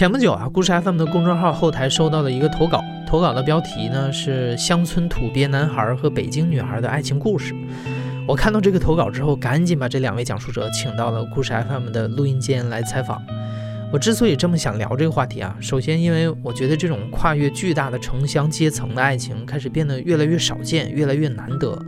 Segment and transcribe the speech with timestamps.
[0.00, 7.54] 前不久啊，故事 FM 的公众号后台收到了一个投稿，投稿的标题呢是“乡村土鳖男孩和北京女孩的爱情故事”。
[8.26, 13.22] 我看到这个投稿之后，赶紧把这两位讲述者请到了故事 FM 的录音间来采访。
[13.92, 21.78] 我之所以这么想聊这个话题啊，首先因为我觉得这种跨越巨大的城乡阶层的爱情开始变得越来越少见，越来越难得。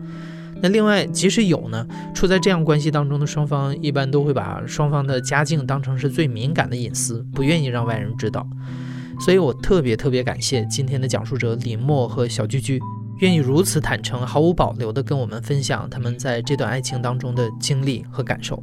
[0.62, 1.84] 那另外，即使有呢，
[2.14, 8.48] 处在这样关系当中的双方一般都会把双方的家境当成是最敏感的隐私，不愿意让外人知道。
[9.18, 12.80] 所以我特别特别感谢今天的讲述者李默和小居居，
[13.18, 18.62] 愿意如此坦诚、毫无保留地跟我们分享他们在这段爱情当中的经历和感受。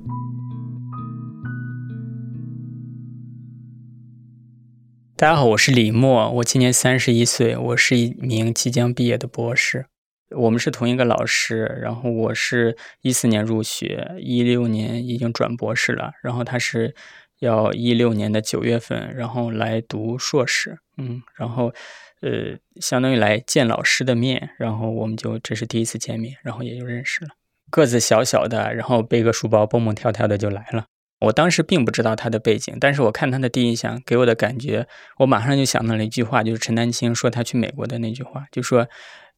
[5.18, 9.88] 大家好，我是李默，我今年三十一岁，我是一名即将毕业的博士。
[10.36, 16.94] 我们是同一个老师，然后我是一四年入学，一六年已经转博士了，然后他是
[17.40, 21.74] 要一六年的九月份，然后来读硕士，嗯，然后
[22.22, 27.32] 呃，相当于来见老师的面，然后我们就这是第一次见面，然后也就认识了。
[27.72, 30.86] 个子小小的，然后背个书包蹦蹦跳跳的就来了。
[31.22, 38.88] 我当时并不知道他的背景，但是我看他的第一印象给我的感觉，我马上就想到了一句话，就是陈丹青说他去美国的那句话，就说。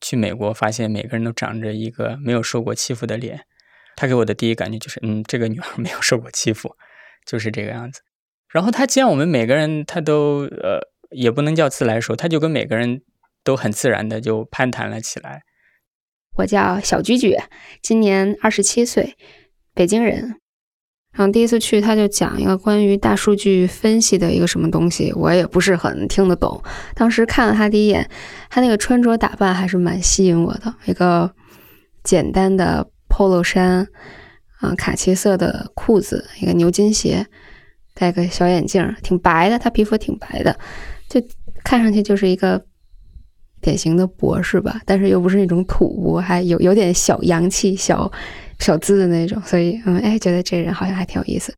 [0.01, 3.45] 去美国，发现每个人都长着一个没有受过欺负的脸。
[3.95, 6.75] 他给我的第一感觉就是，嗯，这个女孩没有受过欺负，
[7.25, 8.01] 就是这个样子。
[8.49, 13.01] 然后他见我们每个人，他都呃，也不能叫自来熟，他就跟每个人
[13.43, 15.43] 都很自然的就攀谈了起来。
[16.37, 17.37] 我叫小居居，
[17.81, 19.15] 今年二十七岁，
[19.73, 20.40] 北京人。
[21.13, 26.63] 然后第一次去，他就讲一个关于大数据分析的一个什么东西，我也不是很听得懂。
[26.95, 28.09] 当时看了他第一眼，
[28.49, 31.29] 他那个穿着打扮还是蛮吸引我的，一个
[32.01, 33.85] 简单的 polo 衫，
[34.61, 37.27] 啊，卡其色的裤子，一个牛津鞋，
[37.93, 40.57] 戴个小眼镜，挺白的，他皮肤挺白的，
[41.09, 41.21] 就
[41.61, 42.63] 看上去就是一个
[43.59, 48.09] 典型的博士吧，但是又不是那种土，还有有点小洋气，小。
[48.61, 51.53] 小资的那种，所以嗯，哎，觉得这人好像还挺有意思。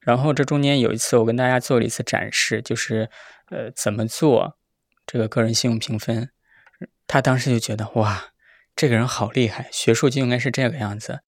[0.00, 3.10] 然后这中间有一次，我跟大家做了一次展示，就是
[3.50, 4.56] 呃，怎么做
[5.04, 6.30] 这个个人信用评分。
[7.06, 8.26] 他当时就觉得哇，
[8.76, 11.20] 这个人好厉害，学术就应该是这个样子。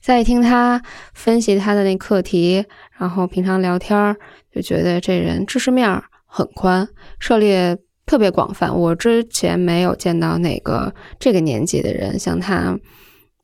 [0.00, 0.80] 再听他
[1.12, 2.64] 分析他的那课题，
[2.96, 4.16] 然后平常聊天儿
[4.54, 6.88] 就觉得这人知识面很宽，
[7.18, 7.76] 涉猎
[8.06, 8.72] 特别广泛。
[8.72, 12.78] 我之前没有见到哪个这个年纪的人像他。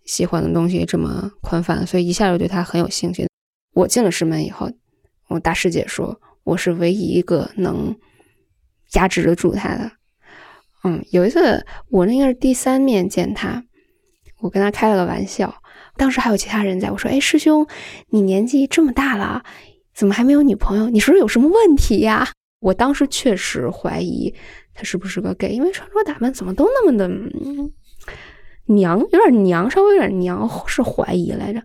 [0.05, 3.27] 喜欢的东西这么宽泛，所以一下就对他很有兴趣。
[3.73, 4.71] 我进了师门以后，
[5.29, 7.97] 我大师姐说我是唯一一个能
[8.93, 9.91] 压制得住他的。
[10.85, 13.65] 嗯，有一次我那个是第三面见他，
[14.41, 15.55] 我跟他开了个玩笑，
[15.97, 17.67] 当时还有其他人在，我说：“哎，师兄，
[18.11, 19.43] 你年纪这么大了，
[19.95, 20.91] 怎么还没有女朋友？
[20.91, 22.29] 你是不是有什么问题呀？”
[22.61, 24.35] 我当时确实怀疑
[24.73, 27.09] 他是不是个 gay，因为穿着打扮怎么都那么的。
[28.67, 31.63] 娘有点娘，稍微有点娘，是怀疑来着。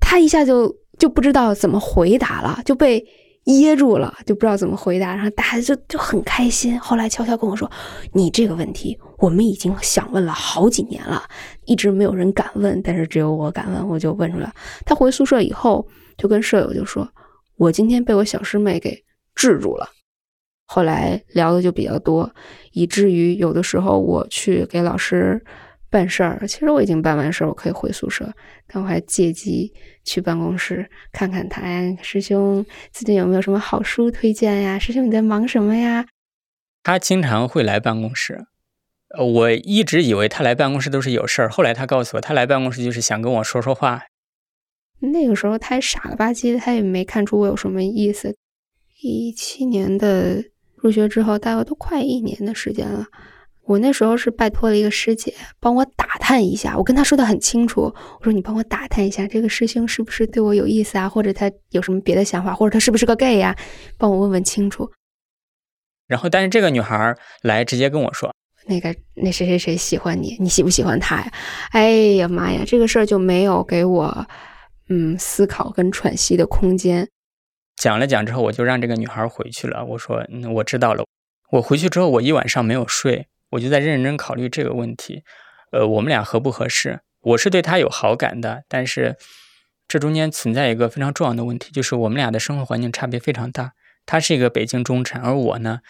[0.00, 3.04] 他一下就就不知道怎么回答了，就被
[3.44, 5.14] 噎住了，就不知道怎么回答。
[5.14, 6.78] 然后大家就就很开心。
[6.78, 7.70] 后来悄悄跟我说
[8.12, 11.22] ：“你这个问题，我们已经想问了好几年了，
[11.64, 14.52] 一直没有人敢问，但是只有我敢问，我就问出来。”
[14.84, 15.86] 他回宿舍以后，
[16.18, 17.08] 就跟舍友就说
[17.56, 19.02] ：“我今天被我小师妹给
[19.34, 19.88] 制住了。”
[20.66, 22.30] 后来聊的就比较多，
[22.72, 25.42] 以至于有的时候我去给老师。
[25.90, 28.32] 办事儿，其实我已经办完事儿，我可以回宿舍，
[28.66, 29.72] 但我还借机
[30.04, 31.96] 去办公室看看他呀。
[32.00, 34.78] 师兄最近有没有什么好书推荐呀？
[34.78, 36.06] 师兄你在忙什么呀？
[36.82, 38.46] 他经常会来办公室，
[39.18, 44.04] 呃我一直以为他来办公室都是有事儿，后来他告诉我，他来办公室就是想跟我说说话。
[45.00, 48.36] 那个时候他还傻了吧唧的，他也没看出我有什么意思。
[49.02, 50.44] 一七年的
[50.76, 53.06] 入学之后，大概都快一年的时间了。
[53.70, 63.56] 我那时候是拜托了一个师姐帮我打探一下，我跟她说的很清楚，我说你帮我打探一下这个师兄是不是对我有意思啊，或者他有什么别的想法，或者他是不是个 gay 呀，
[63.96, 64.90] 帮我问问清楚。
[66.08, 68.34] 然后，但是这个女孩来直接跟我说，
[68.66, 71.32] 那个那谁谁谁喜欢你，你喜不喜欢他呀？
[71.70, 74.26] 哎呀妈呀，这个事儿就没有给我
[74.88, 77.08] 嗯思考跟喘息的空间。
[77.76, 79.84] 讲了讲之后，我就让这个女孩回去了。
[79.84, 80.26] 我说
[80.56, 81.04] 我知道了。
[81.52, 83.28] 我回去之后，我一晚上没有睡。
[83.50, 85.22] 我就在认真考虑这个问题，
[85.72, 87.00] 呃，我们俩合不合适？
[87.20, 89.16] 我是对他有好感的，但是
[89.86, 93.72] 这中间存在一个非常重要的问题，就是我们俩的生活环境差别非常大。
[94.06, 95.80] 他是一个北京中产，而我呢，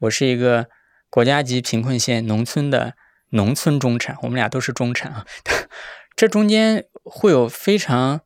[0.00, 0.68] 我是一个
[1.08, 2.94] 国家级贫困县农村的
[3.30, 5.26] 农村中产，我们俩都是中产啊。
[6.16, 8.20] 这中间会有非常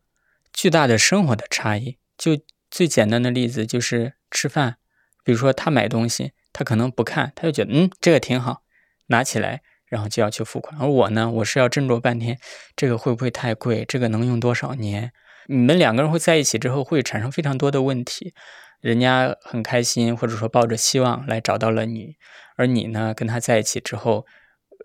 [0.53, 1.99] 巨大的生活的差异。
[2.17, 2.39] 就
[2.71, 4.77] 最简单的例子就是吃饭，
[5.23, 6.33] 比如说他买东西。
[6.57, 8.63] 他可能不看，他就觉得嗯，这个挺好，
[9.07, 10.81] 拿起来，然后就要去付款。
[10.81, 12.39] 而我呢，我是要斟酌半天，
[12.77, 13.85] 这个会不会太贵？
[13.87, 15.13] 这个能用多少年？
[15.47, 18.33] 你们两个人会在一起之后，会产生非常多的问题。
[18.81, 22.17] 人家很开心，或者说抱着希望来找到了你，
[22.57, 24.27] 而你呢，跟他在一起之后，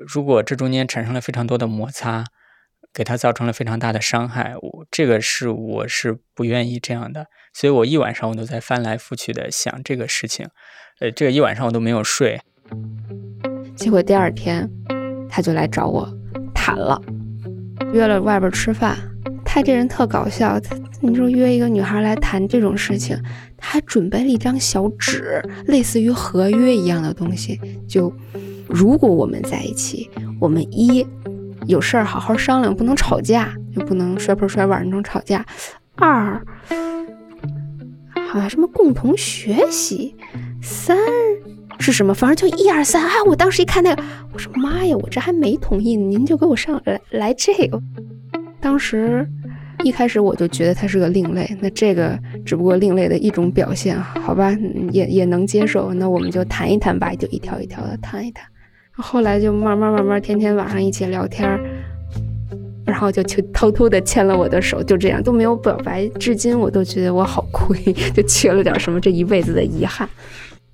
[0.08, 2.26] 如果这中间产生了非常多的摩擦，
[2.94, 7.28] 给他造成了非常大的伤害，我这个是我是不愿意这样的。
[7.54, 10.48] 所以我一晚上我都在翻来覆去的想这个事情。
[11.00, 12.42] 呃，这个一晚上我都没有睡。
[13.80, 14.70] 结果第二天，
[15.30, 16.06] 他就来找我
[16.54, 17.02] 谈了，
[17.94, 18.98] 约了外边吃饭。
[19.46, 23.18] 他这人特搞笑，他你说约一个女孩来谈这种事情，
[23.56, 27.58] 他还准备了一张小纸，类似于合约一样的东西。
[27.88, 28.14] 就
[28.68, 30.10] 如果我们在一起，
[30.42, 31.08] 我们一
[31.66, 35.46] 有事儿好好商量，不能吵架，就不能摔盆摔碗那种吵架。
[35.96, 36.42] 二。
[38.30, 40.16] 好像什么共同学习，
[40.62, 40.96] 三
[41.92, 42.14] 是什么？
[42.14, 43.04] 反正就一二三。
[43.04, 47.82] 哎，我当时一看那个，我说妈呀，我这还没同意，您就给我上来来这个。
[48.62, 49.28] 当时
[49.84, 52.16] 一开始我就觉得他是个另类，那这个
[52.46, 54.56] 只不过另类的一种表现，好吧，
[54.92, 55.92] 也也能接受。
[55.96, 58.46] 那我们就谈一谈吧，就一条一条的谈一谈。
[58.92, 61.60] 后来就慢慢慢慢，天天晚上一起聊天。
[62.86, 66.08] 然后就去偷偷的牵了我的手，就这样都没有表白。
[66.20, 67.78] 至今我都觉得我好亏，
[68.14, 70.10] 就缺了点什么，这一辈子的遗憾。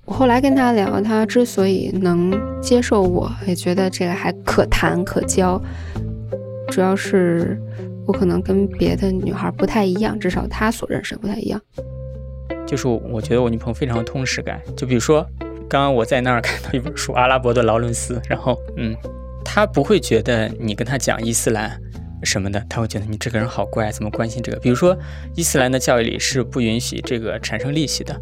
[0.06, 2.31] 我后来跟他聊，他之所以能
[2.62, 5.60] 接受我，也觉得这个还可谈可交，
[6.69, 7.60] 主要是
[8.06, 11.60] 我可能跟别的女孩不太一样，至少他所认识的不太一样。
[12.68, 15.25] 就是我觉得我女朋友非常有通识感，就比如说
[15.68, 18.96] 刚刚我在那儿看到一本书《阿拉伯的劳伦斯》，然后嗯，
[19.44, 21.80] 他不会觉得你跟他讲伊斯兰。
[22.24, 24.58] 什么的，他会觉得你这个人好怪，怎么关心这个？
[24.58, 24.98] 比如说，
[25.36, 28.19] 伊斯兰的教育里是不允许这个产生利息的。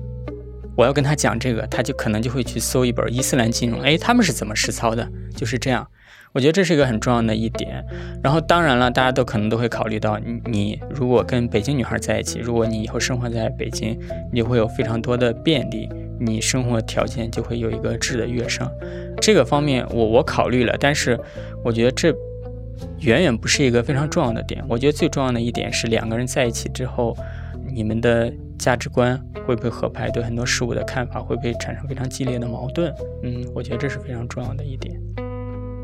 [0.75, 5.07] 我要跟他讲这个，他就可能就会去搜一本伊斯兰金融，哎，他们是怎么实操的？
[5.35, 5.87] 就是这样。
[6.31, 7.83] 我觉得这是一个很重要的一点。
[8.23, 13.99] 然后，当然了，大家都可能都会考虑到，你如果跟北京女孩在一起，如果你以后生活在北京，
[14.31, 15.87] 你会有非常多的便利，
[16.19, 18.67] 你生活条件就会有一个质的跃升。
[19.21, 21.19] 这个方面，我我考虑了，但是
[21.63, 22.13] 我觉得这。
[23.01, 24.63] 远远不是一个非常重要的点。
[24.67, 27.15] 我觉得最重要的一点是两个人在一起之后，
[27.71, 28.33] 你们的
[28.63, 30.09] 价值观会不会合拍？
[30.09, 32.89] 对很多事物的看法会不会产生非常激烈的矛盾？
[33.21, 34.97] 嗯，我觉得这是非常重要的一点。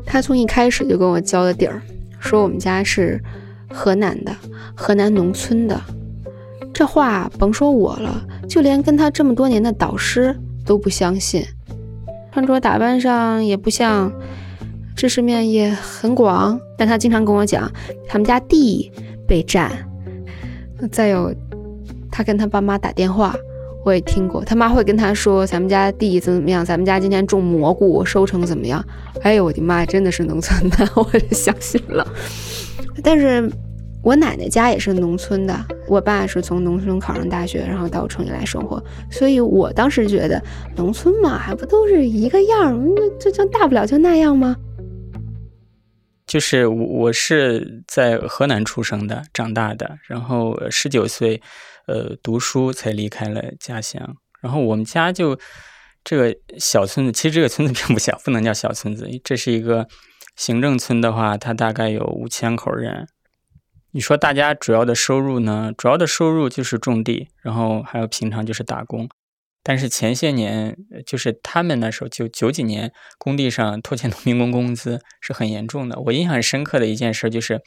[0.06, 1.82] 他从一开始就跟我交的底儿，
[2.18, 3.22] 说我们家是
[3.68, 4.34] 河南的，
[4.74, 5.78] 河南农村的。
[6.72, 10.34] 这话甭说我了，就连跟他这么多年的导师
[10.64, 11.44] 都不相信。
[12.32, 14.10] 穿着打扮上也不像。
[14.96, 17.70] 知识面也很广，但他经常跟我讲
[18.06, 18.90] 他们家地
[19.26, 19.70] 被占。
[20.90, 21.34] 再有，
[22.10, 23.34] 他跟他爸妈打电话，
[23.84, 28.84] 我也听过，他妈会跟他说咱们家地怎么怎么样，咱们家今天种蘑菇收成怎么样。
[29.22, 32.06] 哎呦我的妈呀，真的是农村的， 我就相信了。
[33.02, 33.50] 但是
[34.02, 35.54] 我奶奶家也是农村的，
[35.86, 40.42] 我爸是从农村考上大学，然后到城里来生活，所以我当时觉得
[40.76, 44.56] 农村嘛，还不都是一个样儿，那这就大不了就那样吗？
[46.26, 51.42] 就是我，我是在河南出生的，长大的，然后十九岁，
[51.90, 54.16] 呃，读书才离开了家乡。
[54.40, 55.38] 然后我们家就
[56.04, 59.08] 这个小村子，其实这个村子 并不小，不能叫小村子。
[59.24, 59.88] 这是一个
[60.36, 63.08] 行政村的话，它大概有五千口人。
[63.92, 65.72] 你说大家主要的收入呢？
[65.76, 69.08] 主要的收入就是种地，然后还有平常就是打工。
[69.62, 76.00] 但是前些年，就是他们那时候就九几年，工地上拖欠农民工工资是很严重的。
[76.00, 77.60] 我印象很深刻的一件事就是，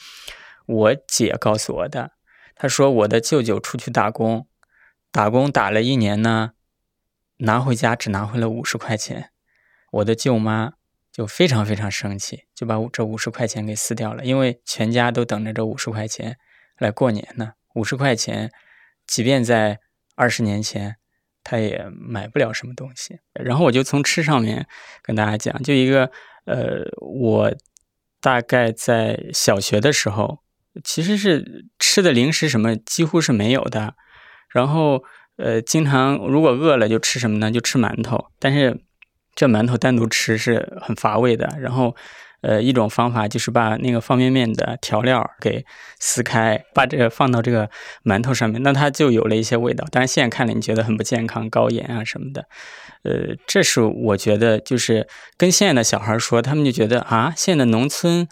[0.65, 2.11] 我姐告诉我的，
[2.55, 4.47] 他说我的舅舅出去打工，
[5.11, 6.51] 打工打了一年呢，
[7.37, 9.31] 拿回家只拿回了五十块钱，
[9.91, 10.73] 我的舅妈
[11.11, 16.37] 就非常非常生气，就把这五十块钱给撕掉了，因为全家都等着这五十块钱
[16.77, 17.53] 来过年呢。
[17.75, 18.51] 五十块钱，
[19.07, 19.79] 即便在
[20.15, 20.97] 二十年前。
[21.45, 24.65] 他也买不了什么东西，然后我就从吃上面
[25.01, 26.09] 跟大家讲，就一个
[26.45, 27.53] 呃，我
[28.21, 30.39] 大概在小学的时候，
[30.83, 33.93] 其实是吃的零食什么几乎是没有的，
[34.53, 35.03] 然后
[35.37, 37.51] 呃，经常如果饿了就吃什么呢？
[37.51, 38.79] 就吃馒头，但是
[39.35, 41.95] 这馒头单独吃是很乏味的，然后
[42.41, 45.65] 呃，一种方法就是把那个方便面的调料给
[45.99, 47.69] 撕开，把这个放到这个
[48.03, 49.87] 馒头上面，那它就有了一些味道。
[49.91, 52.45] 但是现在看来，你觉得很不健康，高盐啊什么的。
[53.03, 58.27] 呃，这是我觉得就是跟现在的小孩说，他们就觉得啊，现在农村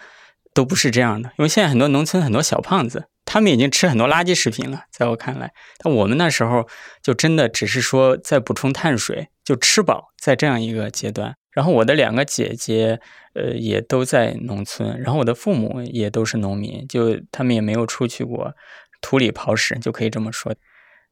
[0.53, 4.83] 都不是这样的，因为现在很多农村很多小胖子，他们已经吃很多垃圾食品了。
[4.91, 6.67] 在我看来，但我们那时候
[7.01, 11.35] 就真的只是说在补充碳水，就吃饱，在这样一个阶段。
[11.51, 12.99] 然后我的两个姐姐，
[13.33, 18.53] 呃，也都在农村，然后我的父母也都是农民，就他们也没有出去过
[19.01, 20.55] 土里刨食，就可以这么说。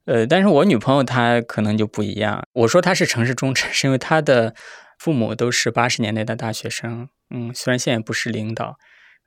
[0.06, 2.42] 呃，但是我女朋友她可能就不一样。
[2.54, 4.56] 我说她是城市中产，是因为她的
[4.98, 8.78] 父母都是八十年代的大学生，嗯，虽然现在不是领导，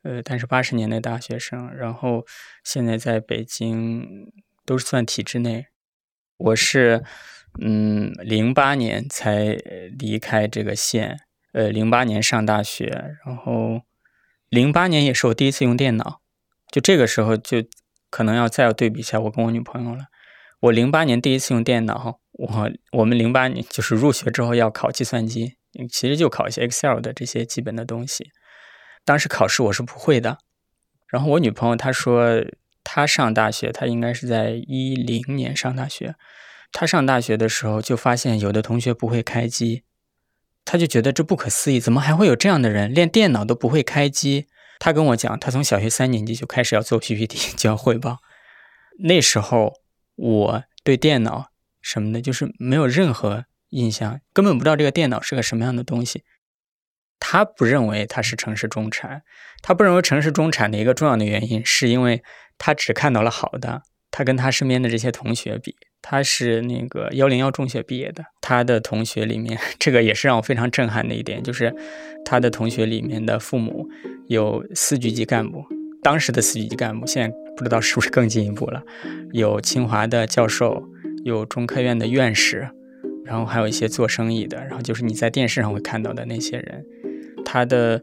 [0.02, 2.26] 呃，但是八十年代大学生，然后
[2.62, 4.32] 现在在北京
[4.64, 5.66] 都是算体制内。
[6.36, 7.02] 我是。
[7.60, 9.58] 嗯，零八年才
[9.98, 11.18] 离开这个县，
[11.52, 12.86] 呃，零八年上大学，
[13.26, 13.82] 然后
[14.48, 16.22] 零八年也是我第一次用电脑，
[16.70, 17.62] 就这个时候就
[18.08, 20.06] 可能要再要对比一下我跟我女朋友了。
[20.60, 25.56] 我零八年第一次用电脑，我我们零八年就是入学之后要考计算机，
[25.90, 28.30] 其实就考一些 Excel 的这些基本的东西。
[29.04, 30.38] 当时考试我是不会的，
[31.08, 32.44] 然后我女朋友她说
[32.84, 36.14] 她上大学，她应该是在一零年上大学。
[36.72, 39.82] 她上大学的时候就发现有的同学不会开机，
[40.64, 44.46] 她就觉得这不可思议，怎么还会有这样的人，连电脑都不会开机？
[44.78, 48.18] 他跟我讲，他从小学三年级就开始要做 PPT，就要汇报。
[48.98, 49.74] 那时候
[50.16, 56.24] 我对电脑什么的，就是没有任何印象，根本不知道这个电脑是个什么样的东西。
[57.24, 59.22] 他不认为他是城市中产，
[59.62, 62.20] 他不认为城市中产的一个重要的原因，是因为
[62.58, 63.82] 他只看到了好的。
[64.10, 68.24] 他跟他身边的这些同学比，他是那个幺零幺中学毕业的。
[68.40, 71.72] 他的同学里面，这个也是让我非常震撼的一点，就是
[72.24, 73.88] 他的同学里面的父母
[74.26, 75.64] 有司局级干部，
[76.02, 78.82] 当时的司局级干部，现在不知道是不是更进一步了。
[79.32, 80.82] 有清华的教授，
[81.24, 82.68] 有中科院的院士，
[83.24, 86.84] 然后还有一些做生意的，然后就是你在电视上会看到的那些人。
[87.44, 88.02] 他的。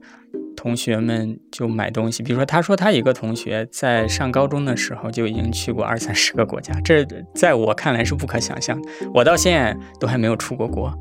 [0.55, 8.77] 同学们就买东西，比如说，他说他一个同学在上高中的时候就已经去过二三十个国家，这在我看来是不可想象。
[9.13, 10.93] 我到现在都还没有出过国。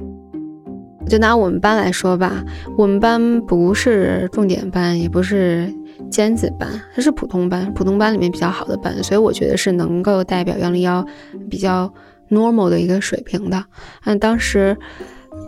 [1.09, 2.45] 就拿我们班来说吧，
[2.77, 5.69] 我们班不是重点班，也不是
[6.09, 11.05] 尖子班，它是普通班，普通班里面比较好的班，所以我觉得是能够代表幺零幺
[11.51, 11.93] 比较
[12.31, 13.65] normal 的一个水平的。
[14.05, 14.77] 嗯，当时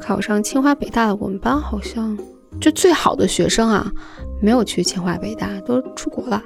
[0.01, 2.19] 考上清华北大的我们班好像。
[2.59, 3.93] 就最好的学生啊，
[4.41, 6.43] 没有去清华北大，都出国了，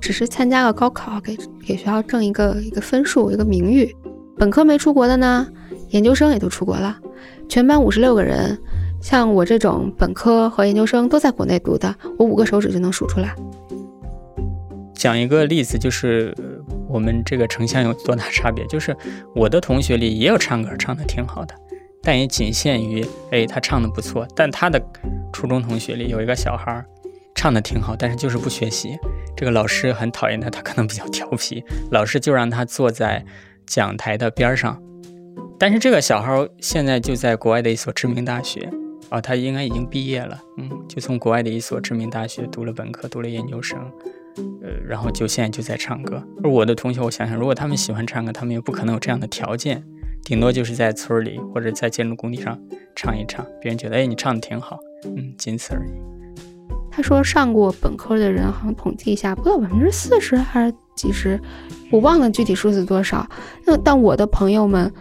[0.00, 3.94] 只是参加了高考，给给学校挣一个一个分数，一个名誉。
[4.38, 5.46] 本科没出国的呢，
[5.90, 6.98] 研究生也都出国了。
[7.48, 8.58] 全班五十六个人，
[9.00, 13.34] 像我这种本科和研究生都在国内读的，我五个手指就能数出来。
[14.94, 16.34] 讲一个例子，就是
[16.88, 18.66] 我们这个城乡有多大差别？
[18.66, 18.96] 就是
[19.34, 21.54] 我的同学里也有唱歌唱的挺好的。
[22.06, 24.24] 但也仅限于，哎，他唱的不错。
[24.36, 24.80] 但他的
[25.32, 26.86] 初中同学里有一个小孩儿，
[27.34, 28.96] 唱的挺好，但是就是不学习。
[29.36, 33.24] 这个老师很讨厌他，他可能比较调皮，老师就让他坐在
[33.66, 34.80] 讲台的边上。
[35.58, 38.70] 但是这个小孩儿现在就在国外的一所知名大学，
[39.08, 43.80] 啊，他应该已经毕业了，嗯，就从国外的一所知名大学读了本科，读了研究生，
[44.62, 46.22] 呃，然后就现在就在唱歌。
[46.44, 49.82] 而我的同学，我想想，如果他们喜欢唱歌，他们也不可能有这样的条件。
[50.26, 52.58] 顶多就是在村里或者在建筑工地上
[52.96, 55.90] 唱一唱，别人觉得哎你唱的挺好，嗯，仅此而已。
[56.90, 61.40] 他说上过本科的人好像统计一下不到百分之四十还是几十，
[61.92, 63.24] 我忘了具体数字多少。
[63.64, 64.92] 那但我的朋友们，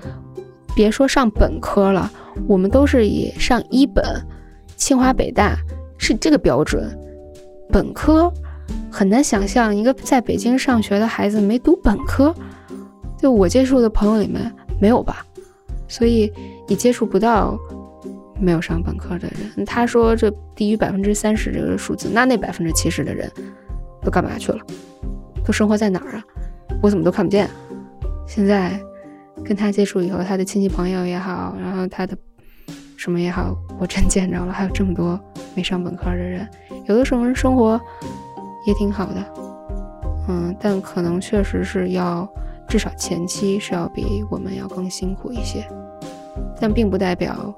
[0.75, 2.11] 别说上本科了，
[2.47, 4.05] 我们都是以上一本，
[4.75, 5.57] 清华北大
[5.97, 6.95] 是这个标准。
[7.69, 8.31] 本科
[8.91, 12.31] 很难想象一个在北京上学的孩子没读本科。
[13.17, 14.53] 就我接触的朋友里面。
[14.79, 15.25] 没有吧，
[15.87, 16.31] 所以
[16.67, 17.57] 你接触不到
[18.39, 19.65] 没有上本科的人。
[19.65, 23.31] 他说这低于百分之三十这个数字，那那百分之七十的人
[24.01, 24.59] 都干嘛去了？
[25.45, 26.23] 都生活在哪儿啊？
[26.81, 27.49] 我怎么都看不见。
[28.27, 28.77] 现在
[29.43, 32.17] 跟他接触以后，他的亲戚朋友也好，然后他的
[32.97, 35.19] 什么也好，我真见着了，还有这么多
[35.55, 36.47] 没上本科的人。
[36.87, 37.79] 有的时候生活
[38.67, 39.25] 也挺好的，
[40.27, 42.27] 嗯，但可能确实是要。
[42.67, 45.67] 至少前期是要比我们要更辛苦一些，
[46.59, 47.53] 但并不代表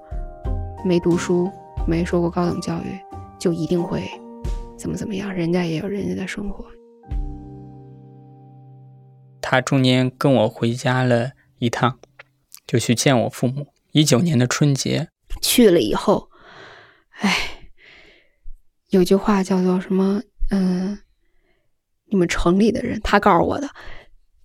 [0.85, 1.49] 没读书、
[1.87, 2.99] 没受过高等教育
[3.39, 4.03] 就一定会
[4.77, 5.33] 怎么怎么样。
[5.33, 6.65] 人家也有人家的生活。
[9.41, 11.99] 他中间跟我回家了一趟，
[12.65, 13.67] 就去见我父母。
[13.93, 15.07] 一九年的春节
[15.41, 16.29] 去了以后，
[17.19, 17.33] 哎，
[18.89, 20.21] 有句话叫做什么？
[20.51, 20.99] 嗯，
[22.07, 23.69] 你们城里的人，他告诉我的，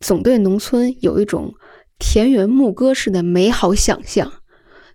[0.03, 1.55] 总对农村有一种
[1.99, 4.31] 田园牧歌式的美好想象。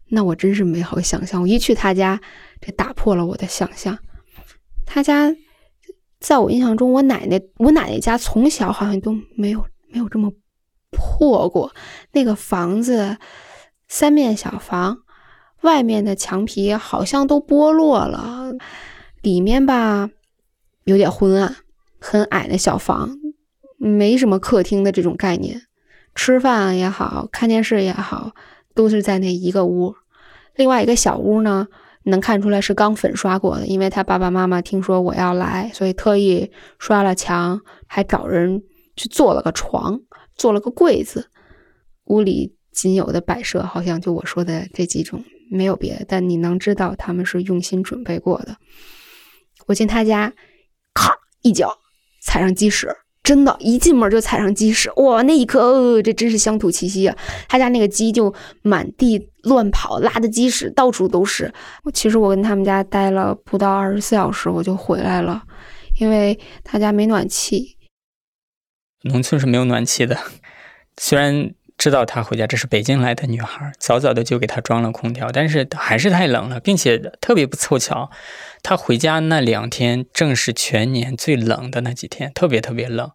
[0.09, 2.21] 那我真是美好想象，我一去他家，
[2.61, 3.97] 这打破了我的想象。
[4.85, 5.35] 他家
[6.19, 10.31] 在我印象中，我奶奶我奶奶家从小好像都没有没有这么
[10.91, 11.73] 破过。
[12.13, 13.17] 那个房子
[13.89, 14.99] 三面小房，
[15.61, 18.53] 外面的墙皮好像都剥落了，
[19.21, 20.09] 里面吧
[20.85, 21.57] 有点昏暗，
[21.99, 23.17] 很矮的小房，
[23.77, 25.61] 没什么客厅的这种概念。
[26.13, 28.33] 吃饭也好看电视也好。
[28.75, 29.95] 都是在那一个屋，
[30.55, 31.67] 另外一个小屋呢，
[32.03, 38.61] 能看出来是刚粉刷过的，因为他爸爸妈妈听说我要来，所以特意刷了墙，还找人
[38.95, 39.99] 去做了个床，
[40.35, 41.31] 做了个柜子。
[42.03, 46.05] 屋里仅有的摆设，好像就我说的这几种，没有别的。
[46.07, 48.57] 但你能知道他们是用心准备过的。
[49.65, 50.31] 我进他家，
[50.93, 51.75] 咔一脚
[52.21, 52.95] 踩上鸡屎。
[53.27, 55.21] 真的，一进门就踩上鸡屎，哇！
[55.23, 57.13] 那一刻，呃，这真是乡土气息啊！
[57.49, 61.53] 他家那个鸡就满地乱跑，拉的鸡屎到处都是。
[61.93, 65.43] 其实我跟他们家待了不到二十四小时，我就回来了，
[65.99, 67.75] 因为他家没暖气。
[69.01, 70.17] 农村是没有暖气的，
[70.95, 78.09] 虽然知道他回家，这是北京来的女孩，早早的就给他装了空调，但是还是太冷了，并且特别不凑巧，
[78.63, 83.11] 他回家那两天正是全年最冷的那几天，特别特别冷。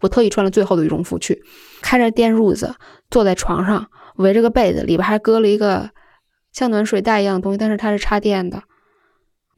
[0.00, 1.42] 我特意穿了最厚的羽绒服去，
[1.80, 2.74] 开着电褥子，
[3.10, 3.86] 坐在床上，
[4.16, 5.90] 围着个被子，里边还搁了一个
[6.52, 8.62] 像暖水袋一样的东西，但是它是插电的，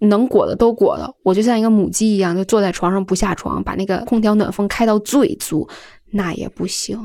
[0.00, 1.14] 能裹的都裹了。
[1.22, 5.68] 我就像一个母鸡一样，就坐在床上不下床，把那个空调暖风开到最足，
[6.12, 6.98] 那也不行，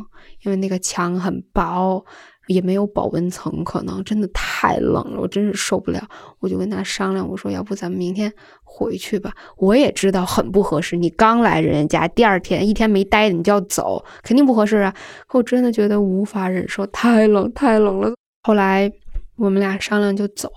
[0.44, 2.06] 因为那个墙很薄。
[2.48, 6.06] 也没有保温层，可能真的太冷了，我真是受不了。
[6.40, 8.34] 我就跟他商量，我说要不咱们明天
[8.74, 9.34] 回去吧。
[9.58, 14.96] 我也知道很不合适，你刚来人家，第二天一天没待你就要走，肯定不合适啊。
[15.28, 18.14] 可我真的觉得无法忍受，太冷太冷了。
[18.44, 18.90] 后来
[19.36, 20.50] 我们俩商量就走。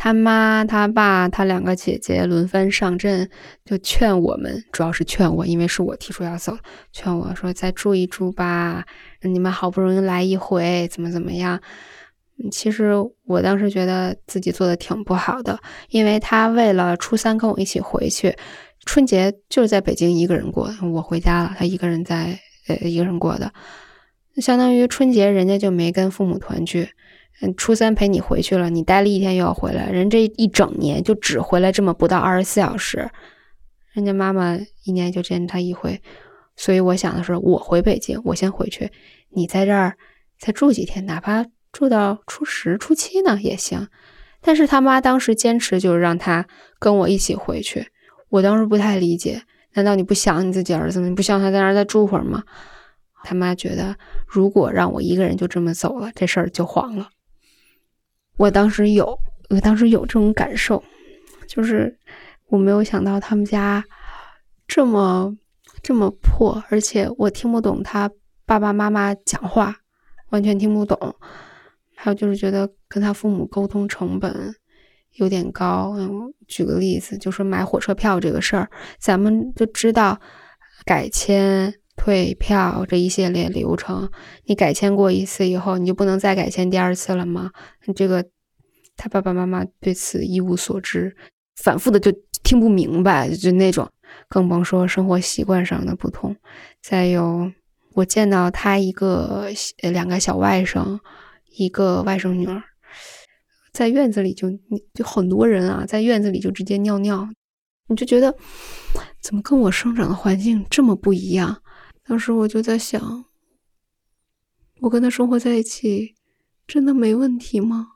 [0.00, 3.28] 他妈、他爸、他两个姐姐轮番上阵，
[3.64, 6.56] 就劝我们，主要是劝我，因为是我提出要走，
[6.92, 8.84] 劝我说再住一住吧，
[9.22, 11.60] 你们好不容易来一回，怎么怎么样？
[12.50, 12.92] 其实
[13.24, 15.58] 我当时觉得自己做的挺不好的，
[15.90, 18.36] 因为他为了初三跟我一起回去，
[18.84, 23.52] 春节就是在北京一个人过，我回家了，他一个人在呃一个人过的，
[24.36, 26.88] 相当于春节人家就没跟父母团聚。
[27.40, 33.08] 嗯，初三陪你回去了，你待了一天又要回来，人这一整年就只回来这么不到二十四小时，
[33.92, 36.00] 人家妈妈一年就见他一回，
[36.56, 38.90] 所以我想的是，我回北京，我先回去，
[39.30, 39.96] 你在这儿
[40.40, 43.88] 再住几天，哪怕住到初十、初七呢也行。
[44.40, 46.46] 但是他妈当时坚持就是让他
[46.78, 47.88] 跟我一起回去，
[48.28, 49.42] 我当时不太理解，
[49.74, 51.08] 难道你不想你自己儿子吗？
[51.08, 52.42] 你不想他在那儿再住会儿吗？
[53.24, 57.08] 他妈觉得，如果让我一个人就这么走了，这事儿就黄了。
[58.36, 59.18] 我当时有，
[59.50, 60.82] 我当时有这种感受，
[61.48, 61.98] 就是
[62.46, 63.84] 我没有想到他们家
[64.68, 65.36] 这么
[65.82, 68.08] 这么破，而且我听不懂他
[68.46, 69.76] 爸爸妈妈讲话，
[70.30, 71.16] 完全听不懂。
[72.00, 74.54] 还有就是觉得跟他父母沟通成本
[75.14, 75.94] 有点高。
[75.98, 80.20] 嗯举个例子，就说买火车票这个事儿，咱们就知道
[80.84, 84.08] 改签、退票这一系列流程，
[84.44, 87.50] 你改签过一次以后，你就不能再改签第二次了吗？
[87.96, 88.24] 这个。
[89.00, 91.14] 他爸爸妈妈对此一无所知，
[91.62, 92.10] 反复的就
[92.42, 93.88] 听不明白，就那种，
[94.28, 96.34] 更甭说生活习惯上的不同。
[96.82, 97.48] 再有，
[97.94, 99.46] 我见到他一个
[99.92, 100.98] 两个小外甥，
[101.56, 102.62] 一个外甥女儿，
[103.72, 104.48] 在院子里就
[104.94, 107.28] 就很多人啊，在院子里就直接尿尿，
[107.88, 108.34] 你就觉得
[109.20, 111.62] 怎么跟我生长的环境这么不一样？
[112.04, 113.24] 当时我就在想，
[114.80, 116.14] 我跟他生活在一起，
[116.66, 117.88] 真的没问题吗？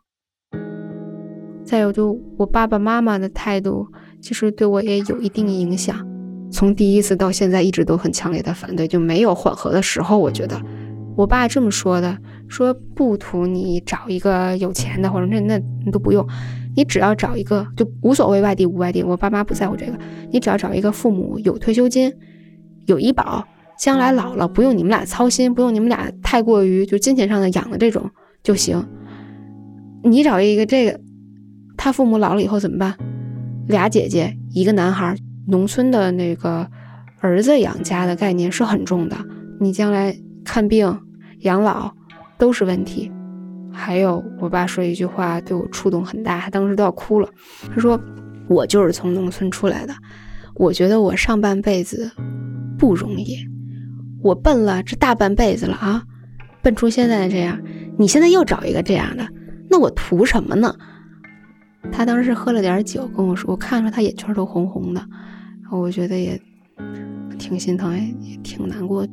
[1.64, 3.86] 再有，就我爸爸妈妈的态度，
[4.20, 6.06] 其实对我也有一定影响。
[6.50, 10.18] 从第一次到现在，一直都很强烈的反对，就没有缓和的时候。
[10.18, 10.60] 我觉得，
[11.16, 12.18] 我爸这么说的，
[12.52, 16.26] 说不图你找一个有钱的，或者那那你都不用，
[16.76, 19.98] 你只要找一个，就无所谓外地无外地，我爸妈不在乎这个，
[20.30, 22.12] 你只要找一个父母有退休金，
[22.84, 23.42] 有医保，
[23.78, 28.10] 将来老了不用你们俩操心，不用你们俩太过于就金钱上的养的这种
[28.42, 28.86] 就行。
[30.04, 31.00] 你找一个这个。
[31.74, 32.94] 他父母老了以后怎么办？
[33.66, 35.16] 俩姐姐，一个男孩。
[35.48, 36.68] 农村的那个
[37.18, 39.16] 儿子养家的概念是很重的，
[39.58, 40.96] 你将来看病、
[41.40, 41.92] 养老
[42.42, 43.08] 都是问题。
[43.72, 47.28] 还有，我爸说一句话对我触动很大，他当时都要哭了。
[47.72, 47.98] 他说
[48.50, 49.94] ：“我就是从农村出来的，
[50.56, 52.10] 我觉得我上半辈子
[52.76, 53.38] 不容易，
[54.24, 56.02] 我笨了这大半辈子了啊，
[56.62, 57.62] 笨出现在的这样，
[57.96, 59.24] 你现在又找一个这样的，
[59.70, 60.74] 那我图什么呢？
[61.92, 65.00] 他当时喝了点酒跟我说，我看着他眼圈都红红的，
[65.70, 66.36] 我觉得也
[67.38, 69.06] 挺心疼，也挺难过。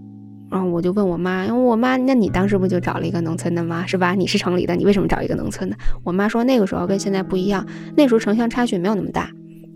[0.51, 3.85] 然后我就问我妈，因为我妈，那你当时不就找了一个农村的吗？
[3.85, 4.15] 是吧？
[4.15, 5.75] 你是城里的，你为什么找一个农村的？
[6.03, 9.29] 我妈说那个时候跟现在不一样，那时候城乡差距没有那么大，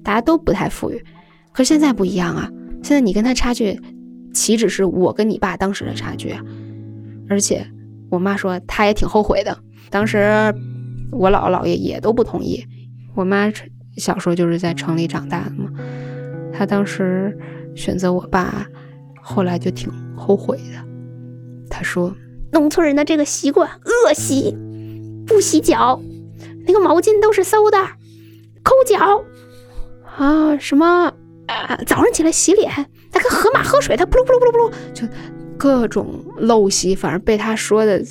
[0.04, 1.04] 大家都不太富裕。
[1.52, 2.50] 可现在不一样啊，
[2.82, 3.80] 现在你跟他差距，
[4.34, 6.42] 岂止是我跟你爸当时的差距啊？
[7.30, 7.66] 而且
[8.10, 9.56] 我妈说她也挺后悔的，
[9.92, 10.18] 当时
[11.12, 12.66] 我姥姥姥爷也都不同意。
[13.14, 13.52] 我妈
[13.98, 15.70] 小时候就是在城里长大的嘛，
[16.52, 17.38] 她当时
[17.76, 18.66] 选择我爸，
[19.22, 20.86] 后来就挺后悔的。
[21.70, 22.16] 他说
[22.52, 24.56] ：“农村人的这个习惯恶习，
[25.26, 26.02] 不洗脚，
[26.66, 27.78] 那个毛巾都是馊的，
[28.64, 29.24] 抠脚
[30.18, 31.12] 啊，什么
[31.48, 32.72] 啊，早上起来洗脸，
[33.12, 35.08] 那跟河马喝水，他噗噜噗噜噗噜噗噜，就
[35.58, 38.04] 各种陋习，反正被他说的，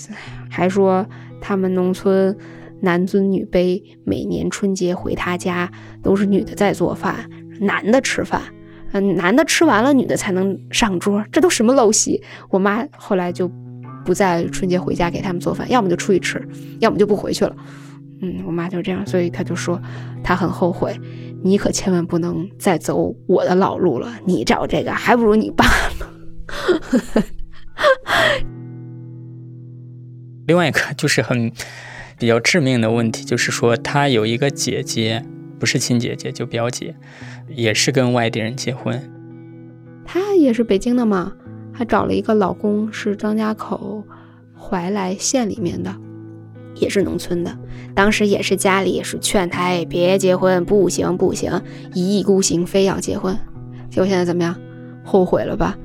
[0.51, 1.07] 还说
[1.41, 2.37] 他们农村。”
[2.85, 5.71] 男尊女卑，每年春节回他家
[6.03, 8.43] 都是女的在做饭，男的吃饭，
[8.93, 12.23] 嗯，男的吃完了，女的才能上桌，这都什么陋习？
[12.51, 13.51] 我妈后来就
[14.05, 16.47] 不在春节回家给他们做饭，要么就出去吃，
[16.81, 17.57] 要么就不回去了。
[18.21, 19.81] 嗯，我妈就这样，所以她就说
[20.23, 20.97] 她很后悔，
[21.43, 25.65] 你可千万不能再走我的老路了，你找这个还不如你爸
[25.99, 26.07] 呢。
[30.47, 31.51] 另外一个就是很。
[32.19, 35.25] 比较致命的问题就是说，他有一个姐姐，
[35.59, 36.95] 不是亲姐姐就表姐，
[37.55, 39.01] 也是跟外地人结婚。
[40.05, 41.33] 她也是北京的嘛，
[41.73, 44.05] 还找了一个老公是张家口
[44.59, 45.95] 怀来县里面的，
[46.75, 47.57] 也是农村的。
[47.95, 51.61] 当时也是家里也是劝她别结婚，不行不行，
[51.95, 53.37] 一意孤行非要结婚。
[53.91, 54.57] 结果现在怎么样？
[55.05, 55.77] 后悔了吧？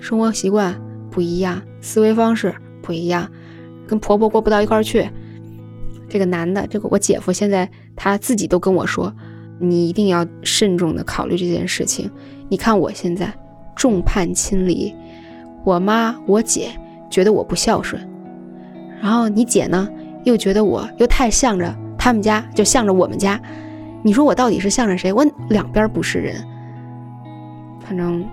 [0.00, 3.30] 生活习惯不一样，思维方式不一样，
[3.86, 5.08] 跟婆婆过不到一块儿去。
[6.08, 9.12] 这个男的，这个我姐夫现在他自己都跟我说，
[9.58, 12.10] 你一定要慎重的考虑这件事情。
[12.48, 13.32] 你看我现在
[13.74, 14.94] 众叛亲离，
[15.64, 16.70] 我妈我姐
[17.10, 18.00] 觉得我不孝顺，
[19.00, 19.88] 然后你姐呢
[20.24, 23.40] 又觉得我又太向着他们家，就向着我们家。
[24.02, 25.12] 你说我到底是向着谁？
[25.12, 26.36] 我两边不是人。
[27.80, 28.24] 反正，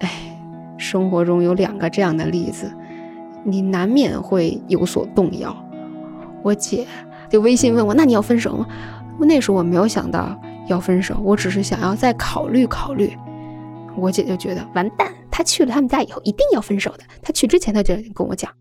[0.00, 0.10] 哎，
[0.76, 2.72] 生活中有两个这样的例子，
[3.44, 5.56] 你难免会有所动摇。
[6.42, 6.86] 我姐
[7.28, 8.66] 就微信问我：“那你要分手吗？”
[9.24, 13.16] 那时候我没有想到要分手，我只是想要再考虑考虑。
[13.96, 17.04] 我姐就觉得完蛋，她去了他们家以后一定要分手的。
[17.22, 18.54] 她去之前她就跟我讲，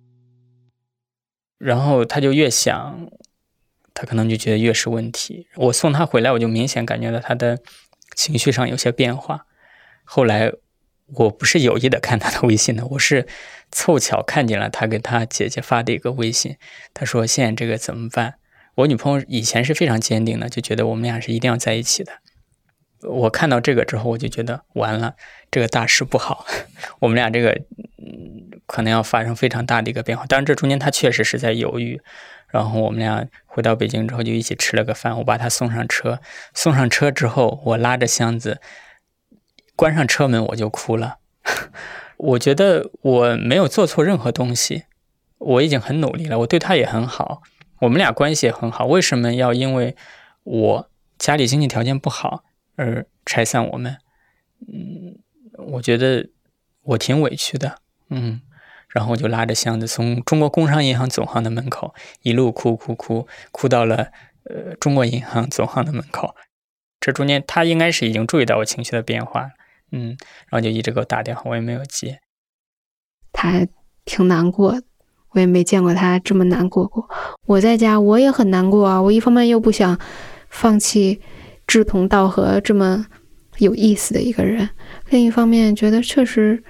[1.57, 3.09] 然后他就越想，
[3.93, 5.47] 他可能就觉得越是问题。
[5.55, 7.59] 我送他回来，我就明显感觉到他的
[8.15, 9.45] 情绪上有些变化。
[10.03, 10.51] 后来
[11.13, 13.27] 我不是有意的看他的微信的，我是。
[13.71, 16.57] 凑巧看见了他给他姐姐发的一个微信，
[16.91, 18.33] 他说：“现在这个怎么办？”
[18.79, 22.13] 我女朋友以前是非常坚定的，就觉得我们俩是一定要在一起的。
[23.01, 25.15] 我看到这个之后，我就觉得完了，
[25.51, 26.45] 这个大事不好，
[26.99, 27.51] 我们俩这个
[27.97, 30.25] 嗯可能要发生非常大的一个变化。
[30.25, 32.01] 当然，这中间她确实是在犹豫。
[32.47, 36.19] 然后我们俩回到北京之后，就一起吃了个饭，我把她送上车。
[36.53, 38.59] 送上车之后，我拉着箱子，
[39.75, 41.17] 关上车门，我就哭了。
[42.17, 44.85] 我觉得我没有做错任何东西，
[45.37, 47.43] 我已经很努力了，我对她也很好，
[47.79, 48.85] 我们俩关系也很好。
[48.85, 49.95] 为什么要因为
[50.43, 52.43] 我家里经济条件不好
[52.75, 53.97] 而拆散我们？
[54.67, 55.19] 嗯，
[55.57, 56.29] 我觉得
[56.83, 58.41] 我挺委屈的，嗯。
[58.89, 64.11] 然后我就拉着箱子从中国工商银行总行的门口一路哭哭哭哭到了
[64.45, 66.35] 呃中国银行总行的门口。
[66.99, 69.51] 这中间他应该是已经注意到我情绪的变化。
[69.91, 72.19] 嗯，然后就一直给我打电话，我也没有接。
[73.31, 73.67] 他
[74.05, 74.87] 挺难过的，
[75.31, 77.07] 我也没见过他这么难过过。
[77.45, 79.99] 我在家我也很难过啊，我一方面又不想
[80.49, 81.21] 放弃
[81.67, 83.05] 志同道合这么
[83.57, 84.69] 有意思的一个人，
[85.09, 86.63] 另一方面觉得确实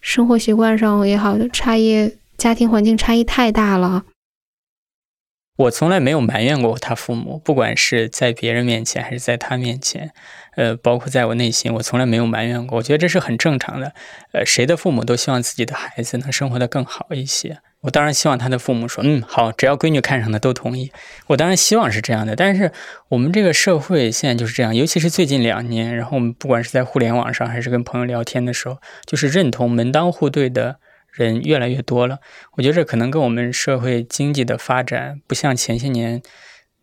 [0.00, 4.04] 生活习惯上也好，差异、家庭环境差异太大了。
[5.56, 10.10] 我从来没有埋怨过他父母，不管是在别人面前还是在他面前，
[10.56, 12.78] 呃，包括在我内心，我从来没有埋怨过。
[12.78, 13.92] 我觉得这是很正常的，
[14.32, 17.60] 呃，谁的父母都希望自己的孩子能生活得更好一些。
[17.82, 20.90] 我当然希望他的父母说，嗯，好，只要闺女看上的都同意。
[21.28, 22.72] 我当然希望是这样的，但是
[23.08, 30.78] 我们这个社会现在就是这样，尤其是最近两年，然后我们不管是在互联网上还是跟朋友聊天的时候，就是认同门当户对的。
[31.12, 32.20] 人越来越多了，
[32.52, 36.22] 我觉得这可能跟我们社会经济的发展不像前些年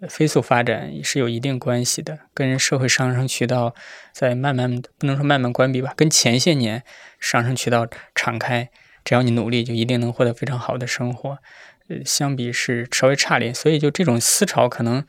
[0.08, 3.74] 飞速发展是有一定关系的，跟社会上升渠道
[4.14, 6.84] 在慢慢不能说慢慢关闭吧，跟前些年
[7.20, 8.70] 上升渠道敞开，
[9.10, 11.40] 只要你努力，就一定能获得非常好的生活。
[11.88, 15.04] 呃，相比是稍微差点，所以就这种思潮可能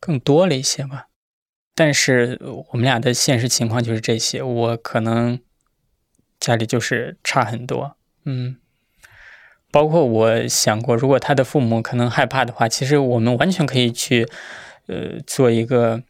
[0.00, 1.06] 更多了一些吧。
[1.76, 2.36] 但是
[2.72, 5.38] 我们俩的现实情况就是这些，我可能
[6.40, 8.56] 家里就是差很多，嗯。
[9.70, 14.28] 包括我想过，如果他的父母可能害怕的话，其实我们完全可以去，
[14.88, 16.02] 呃，做一个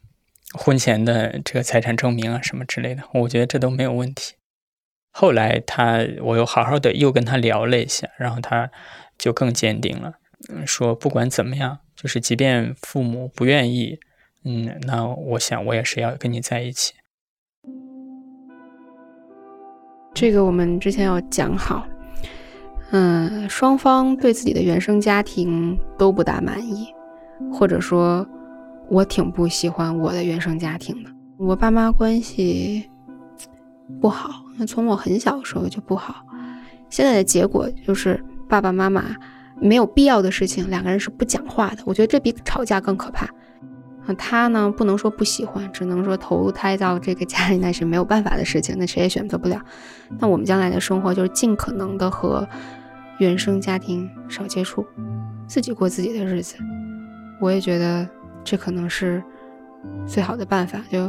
[0.54, 4.36] 婚前的这个财产证明啊，什么之类的，我觉得这都没有问题。
[5.16, 8.68] 后来他，我又好好的又跟他聊了一下，然后他
[9.16, 10.14] 就更坚定了，
[10.66, 14.00] 说不管怎么样，就是即便父母不愿意，
[14.44, 16.94] 嗯，那我想我也是要跟你在一起。
[20.12, 21.86] 这个我们之前要讲好。
[22.90, 26.88] 嗯，双方对自己的原生家庭都不大满意，
[27.52, 28.26] 或者说，
[28.88, 31.10] 我挺不喜欢我的原生家庭的。
[31.38, 32.88] 我爸妈关系
[34.00, 36.24] 不好，那从我很小的时候就不好。
[36.88, 39.04] 现在的结果就是爸爸妈妈
[39.60, 41.82] 没有必要的事情，两个人是不讲话的。
[41.84, 43.26] 我觉得这比吵架更可怕。
[44.06, 49.60] 啊，他呢不能说不喜欢，只能说投胎到这个家里那是没有办法的事情，那谁也选择不了。
[50.18, 52.46] 那我们将来的生活就是尽可能的和。
[53.18, 54.84] 原生家庭少接触，
[55.46, 56.56] 自己过自己的日子。
[57.40, 58.04] 我也觉得
[58.42, 59.22] 这可能是
[60.04, 60.80] 最好的办法。
[60.90, 61.08] 就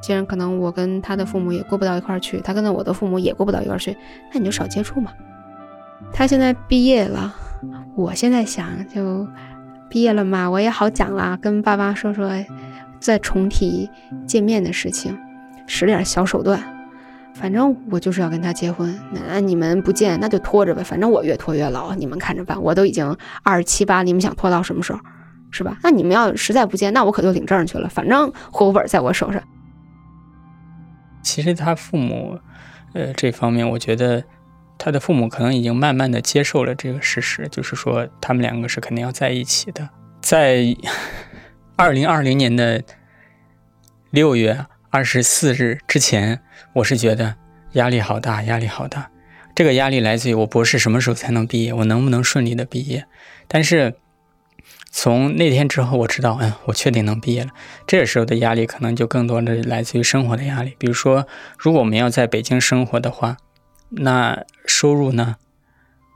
[0.00, 3.96] 既然可能我跟他的父母也过不到一块儿去，他跟着我的父母也过不到一块儿去，
[4.32, 5.12] 那你就少接触嘛。
[6.12, 7.34] 他现在毕业了，
[7.94, 9.26] 我现在想就
[9.88, 12.30] 毕业了嘛，我也好讲了，跟爸妈说说
[12.98, 13.90] 再重提
[14.26, 15.16] 见面的事情，
[15.66, 16.62] 使点小手段。
[17.32, 22.60] 反正我就是要跟他结婚，那你们不见那就拖着呗，反正我越拖越老，你们看着办。
[22.60, 24.98] 我都已经二十七八，你们想拖到什么时候，
[25.50, 25.78] 是吧？
[25.82, 29.40] 那你们要实在不见，那我可就领证去了，反正户口本在我手上。
[31.22, 32.38] 其实他父母，
[32.94, 34.24] 呃，这方面我觉得
[34.78, 39.88] 他的父母可能已经慢慢的接受了这个事实，就是说他们两个是肯定要在一起的。
[40.20, 40.64] 在
[41.76, 42.82] 二零二零年的
[44.10, 44.66] 六月。
[44.92, 46.40] 二十四日之前，
[46.72, 47.36] 我是觉得
[47.74, 49.08] 压力好大，压力好大。
[49.54, 53.06] 这个压力来自于我博士什么时候才能毕业，我能不能顺利的毕业？
[53.46, 53.94] 但是
[54.90, 57.50] 从那天之后，我知道，嗯，我确定能毕业了。
[57.86, 60.74] 这时候的压力可能就更多的来自于生活的压力。
[60.78, 61.26] 比如说，
[61.58, 63.36] 如果我们要在北京生活的话，
[63.90, 65.36] 那收入呢？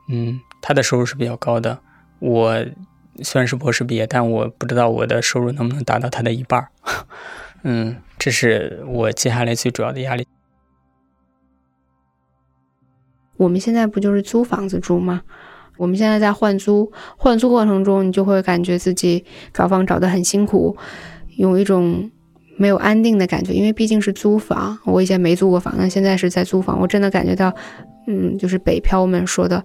[0.09, 1.81] 嗯，他的收入是比较高的。
[2.19, 2.65] 我
[3.23, 6.69] 虽然是博士毕业，但我不知道我的收入能不能达到他的一半儿。
[7.63, 10.27] 嗯，这是我接下来最主要的压力。
[13.37, 15.23] 我们现在不就是租房子住吗？
[15.77, 20.77] 我们现在在换租，换租过程中，你就会感觉自己找房找得很辛苦，
[21.37, 22.11] 有一种
[22.57, 23.53] 没有安定的感觉。
[23.53, 27.53] 因为毕竟是租房，我以前没租过房，那现在是在租房，我真的感觉到，
[28.07, 29.65] 嗯，就是北漂们说的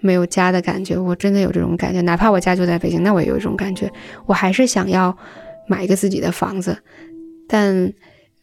[0.00, 0.96] 没有家的感觉。
[0.96, 3.90] 我真的有这种感觉，哪怕我家就在北京，那我也有一种感觉，
[4.26, 5.16] 我还是想要
[5.66, 6.78] 买一个自己的房子。
[7.48, 7.92] 但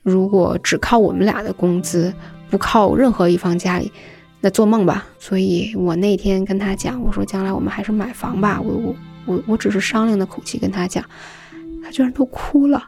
[0.03, 2.13] 如果只靠我们俩的工资，
[2.49, 3.91] 不靠任何一方家里，
[4.45, 5.03] 那做梦吧。
[5.17, 8.61] 所以我那天跟他讲，我说将来我们还是买房吧。
[8.61, 11.03] 我我我我只是商量的口气跟他讲，
[11.83, 12.87] 他居然都哭了，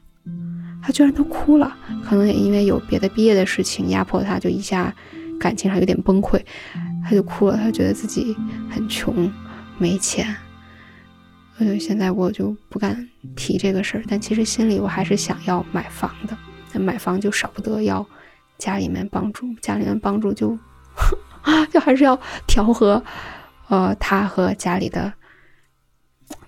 [0.84, 1.76] 他居然都哭了。
[2.06, 4.94] 可能也因为有别的毕业的事情压迫他，就一下
[5.40, 6.40] 感情上有点崩溃，
[7.04, 7.58] 他就哭了。
[7.58, 8.38] 他觉得自己
[8.70, 9.28] 很穷，
[9.80, 10.36] 没钱。
[11.58, 16.38] 呃，现在我就不敢提这个事儿，但其实心里我还是想要买房的。
[16.72, 18.06] 那买房就少不得要
[18.60, 20.56] 家里面帮助，家里面帮助就
[21.42, 23.02] 啊 就还是要调和，
[23.68, 25.14] 呃，他和家里的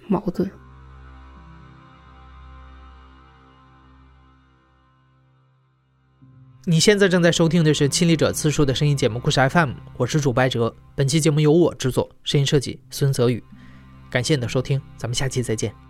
[0.08, 0.50] 矛盾。
[6.66, 10.76] 你现在正在收听的是《亲历者自述》的声音节目故事 FM，我是主播哲。
[10.94, 13.44] 本期节目由我制作，声音设计孙泽宇。
[14.12, 15.89] 感谢你的收听，咱们下期再见。